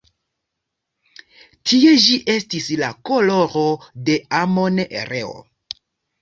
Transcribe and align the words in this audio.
Tie 1.71 1.91
ĝi 2.05 2.15
estis 2.37 2.71
la 2.85 2.89
koloro 3.11 3.67
de 4.09 4.17
Amon-Reo. 4.41 5.37